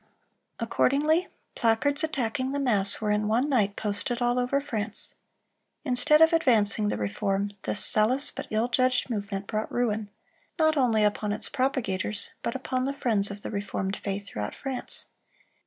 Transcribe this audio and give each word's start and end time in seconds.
Accordingly 0.59 1.27
placards 1.53 2.03
attacking 2.03 2.53
the 2.53 2.59
mass 2.59 2.99
were 2.99 3.11
in 3.11 3.27
one 3.27 3.47
night 3.47 3.75
posted 3.75 4.19
all 4.19 4.39
over 4.39 4.59
France. 4.59 5.13
Instead 5.85 6.21
of 6.21 6.33
advancing 6.33 6.87
the 6.89 6.97
reform, 6.97 7.51
this 7.65 7.85
zealous 7.87 8.31
but 8.31 8.47
ill 8.49 8.67
judged 8.67 9.11
movement 9.11 9.45
brought 9.45 9.71
ruin, 9.71 10.09
not 10.57 10.75
only 10.75 11.03
upon 11.03 11.31
its 11.33 11.49
propagators, 11.49 12.31
but 12.41 12.55
upon 12.55 12.85
the 12.85 12.93
friends 12.95 13.29
of 13.29 13.41
the 13.43 13.51
reformed 13.51 13.95
faith 13.95 14.25
throughout 14.25 14.55
France. 14.55 15.05